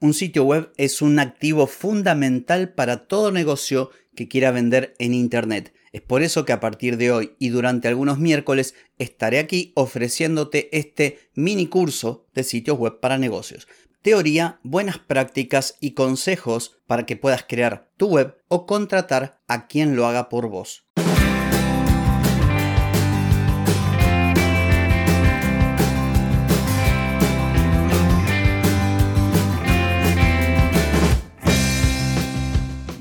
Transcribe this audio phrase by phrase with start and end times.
[0.00, 5.74] Un sitio web es un activo fundamental para todo negocio que quiera vender en Internet.
[5.90, 10.68] Es por eso que a partir de hoy y durante algunos miércoles estaré aquí ofreciéndote
[10.78, 13.66] este mini curso de sitios web para negocios.
[14.00, 19.96] Teoría, buenas prácticas y consejos para que puedas crear tu web o contratar a quien
[19.96, 20.87] lo haga por vos.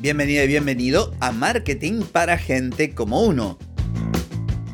[0.07, 3.57] Bienvenida y bienvenido a Marketing para Gente como Uno.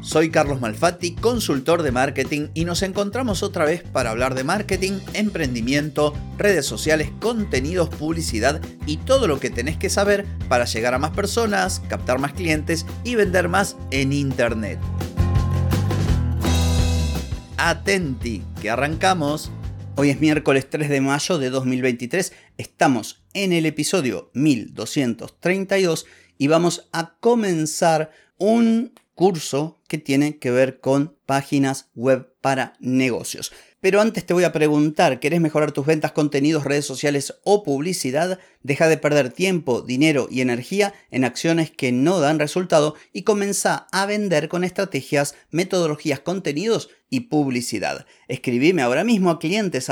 [0.01, 4.99] Soy Carlos Malfatti, consultor de marketing y nos encontramos otra vez para hablar de marketing,
[5.13, 10.99] emprendimiento, redes sociales, contenidos, publicidad y todo lo que tenés que saber para llegar a
[10.99, 14.77] más personas, captar más clientes y vender más en Internet.
[17.57, 19.49] Atenti, que arrancamos.
[19.95, 26.05] Hoy es miércoles 3 de mayo de 2023, estamos en el episodio 1232
[26.37, 33.53] y vamos a comenzar un curso que tiene que ver con páginas web para negocios.
[33.79, 38.37] Pero antes te voy a preguntar, ¿querés mejorar tus ventas, contenidos, redes sociales o publicidad?
[38.63, 43.87] Deja de perder tiempo, dinero y energía en acciones que no dan resultado y comienza
[43.93, 48.05] a vender con estrategias, metodologías, contenidos y publicidad.
[48.27, 49.87] Escribime ahora mismo a clientes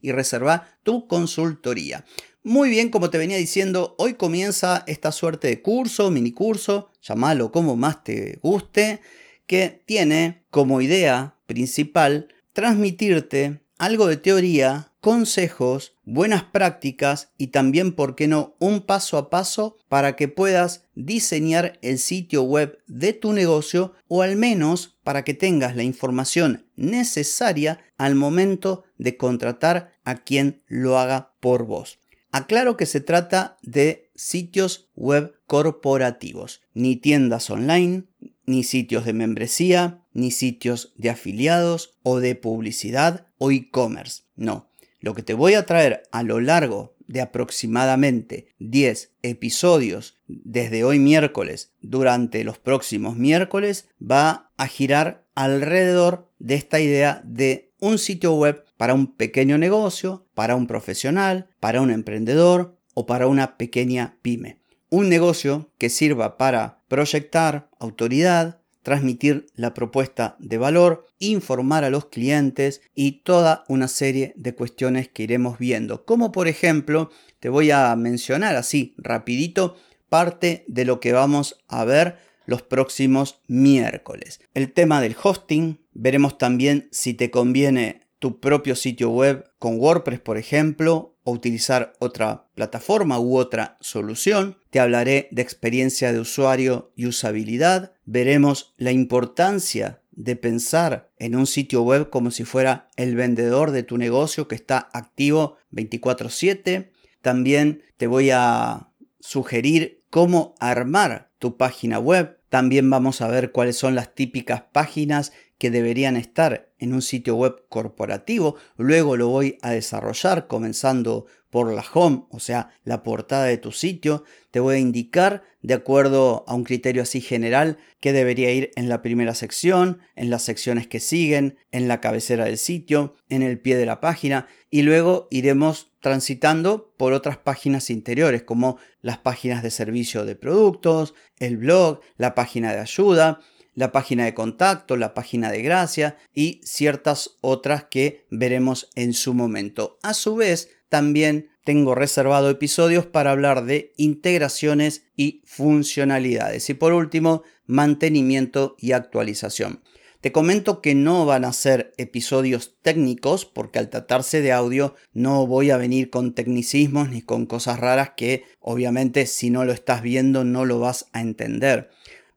[0.00, 2.06] y reserva tu consultoría.
[2.42, 7.52] Muy bien, como te venía diciendo, hoy comienza esta suerte de curso, mini curso, llamalo
[7.52, 9.02] como más te guste,
[9.46, 18.14] que tiene como idea principal transmitirte algo de teoría, consejos, buenas prácticas y también, ¿por
[18.14, 23.32] qué no?, un paso a paso para que puedas diseñar el sitio web de tu
[23.32, 30.16] negocio o al menos para que tengas la información necesaria al momento de contratar a
[30.16, 31.98] quien lo haga por vos.
[32.32, 38.04] Aclaro que se trata de sitios web corporativos, ni tiendas online,
[38.46, 44.22] ni sitios de membresía, ni sitios de afiliados o de publicidad o e-commerce.
[44.36, 50.84] No, lo que te voy a traer a lo largo de aproximadamente 10 episodios desde
[50.84, 57.98] hoy miércoles durante los próximos miércoles va a girar alrededor de esta idea de un
[57.98, 63.56] sitio web para un pequeño negocio, para un profesional, para un emprendedor o para una
[63.56, 64.58] pequeña pyme.
[64.94, 72.04] Un negocio que sirva para proyectar autoridad, transmitir la propuesta de valor, informar a los
[72.06, 76.04] clientes y toda una serie de cuestiones que iremos viendo.
[76.04, 77.10] Como por ejemplo,
[77.40, 79.74] te voy a mencionar así rapidito
[80.08, 84.38] parte de lo que vamos a ver los próximos miércoles.
[84.54, 90.20] El tema del hosting, veremos también si te conviene tu propio sitio web con WordPress,
[90.20, 94.58] por ejemplo, o utilizar otra plataforma u otra solución.
[94.70, 97.92] Te hablaré de experiencia de usuario y usabilidad.
[98.04, 103.82] Veremos la importancia de pensar en un sitio web como si fuera el vendedor de
[103.82, 106.92] tu negocio que está activo 24/7.
[107.20, 112.38] También te voy a sugerir cómo armar tu página web.
[112.48, 117.34] También vamos a ver cuáles son las típicas páginas que deberían estar en un sitio
[117.34, 118.56] web corporativo.
[118.76, 123.72] Luego lo voy a desarrollar comenzando por la home, o sea, la portada de tu
[123.72, 124.24] sitio.
[124.50, 128.88] Te voy a indicar, de acuerdo a un criterio así general, qué debería ir en
[128.88, 133.58] la primera sección, en las secciones que siguen, en la cabecera del sitio, en el
[133.60, 139.62] pie de la página y luego iremos transitando por otras páginas interiores como las páginas
[139.62, 143.38] de servicio de productos, el blog, la página de ayuda,
[143.74, 149.34] la página de contacto, la página de gracia y ciertas otras que veremos en su
[149.34, 149.98] momento.
[150.02, 156.68] A su vez, también tengo reservado episodios para hablar de integraciones y funcionalidades.
[156.70, 159.80] Y por último, mantenimiento y actualización.
[160.20, 165.46] Te comento que no van a ser episodios técnicos porque al tratarse de audio no
[165.46, 170.00] voy a venir con tecnicismos ni con cosas raras que obviamente si no lo estás
[170.00, 171.90] viendo no lo vas a entender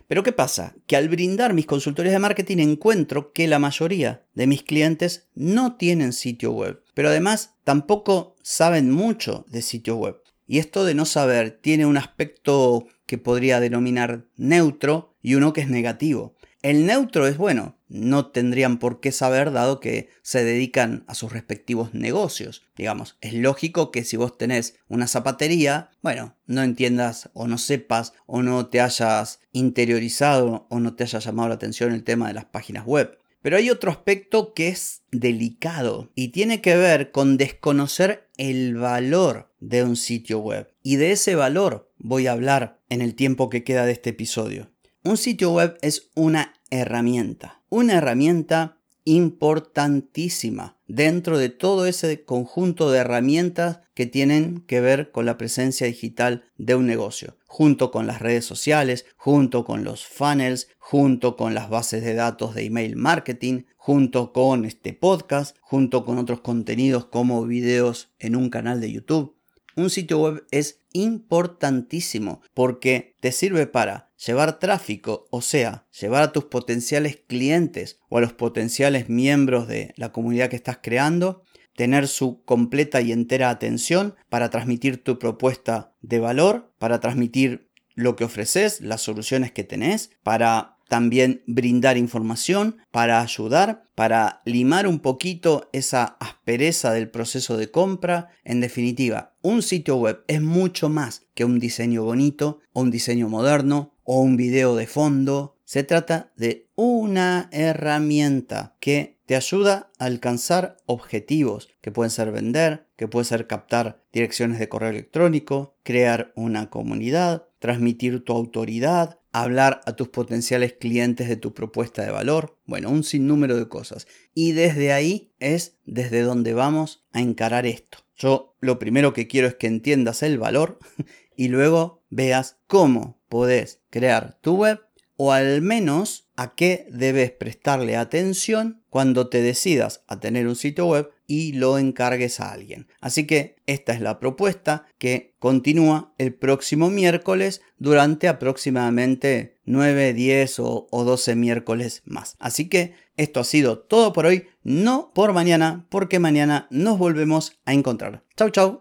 [0.06, 0.76] Pero ¿qué pasa?
[0.86, 5.76] Que al brindar mis consultorías de marketing encuentro que la mayoría de mis clientes no
[5.76, 10.20] tienen sitio web, pero además tampoco saben mucho de sitio web.
[10.46, 15.62] Y esto de no saber tiene un aspecto que podría denominar neutro y uno que
[15.62, 16.36] es negativo.
[16.62, 21.32] El neutro es bueno, no tendrían por qué saber dado que se dedican a sus
[21.32, 22.62] respectivos negocios.
[22.76, 28.12] Digamos, es lógico que si vos tenés una zapatería, bueno, no entiendas o no sepas
[28.26, 32.34] o no te hayas interiorizado o no te haya llamado la atención el tema de
[32.34, 33.18] las páginas web.
[33.46, 39.54] Pero hay otro aspecto que es delicado y tiene que ver con desconocer el valor
[39.60, 40.72] de un sitio web.
[40.82, 44.72] Y de ese valor voy a hablar en el tiempo que queda de este episodio.
[45.04, 52.98] Un sitio web es una herramienta, una herramienta importantísima dentro de todo ese conjunto de
[52.98, 58.20] herramientas que tienen que ver con la presencia digital de un negocio, junto con las
[58.20, 63.62] redes sociales, junto con los funnels, junto con las bases de datos de email marketing,
[63.76, 69.35] junto con este podcast, junto con otros contenidos como videos en un canal de YouTube.
[69.76, 76.32] Un sitio web es importantísimo porque te sirve para llevar tráfico, o sea, llevar a
[76.32, 81.44] tus potenciales clientes o a los potenciales miembros de la comunidad que estás creando,
[81.76, 88.16] tener su completa y entera atención para transmitir tu propuesta de valor, para transmitir lo
[88.16, 95.00] que ofreces, las soluciones que tenés, para también brindar información para ayudar, para limar un
[95.00, 98.30] poquito esa aspereza del proceso de compra.
[98.44, 103.28] En definitiva, un sitio web es mucho más que un diseño bonito o un diseño
[103.28, 105.56] moderno o un video de fondo.
[105.64, 112.86] Se trata de una herramienta que te ayuda a alcanzar objetivos que pueden ser vender,
[112.96, 119.82] que puede ser captar direcciones de correo electrónico, crear una comunidad, transmitir tu autoridad, hablar
[119.84, 124.06] a tus potenciales clientes de tu propuesta de valor, bueno, un sinnúmero de cosas.
[124.34, 127.98] Y desde ahí es desde donde vamos a encarar esto.
[128.16, 130.78] Yo lo primero que quiero es que entiendas el valor
[131.36, 134.85] y luego veas cómo podés crear tu web
[135.16, 140.86] o al menos a qué debes prestarle atención cuando te decidas a tener un sitio
[140.86, 142.86] web y lo encargues a alguien.
[143.00, 150.60] Así que esta es la propuesta que continúa el próximo miércoles durante aproximadamente 9, 10
[150.60, 152.36] o, 12 miércoles más.
[152.38, 157.58] Así que esto ha sido todo por hoy, no por mañana, porque mañana nos volvemos
[157.64, 158.22] a encontrar.
[158.36, 158.80] Chau, chau.